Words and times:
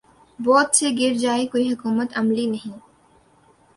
بوجھ 0.39 0.75
سے 0.77 0.87
گر 0.99 1.13
جائے 1.23 1.45
کوئی 1.51 1.65
حکمت 1.73 2.17
عملی 2.19 2.45
نہیں 2.45 2.77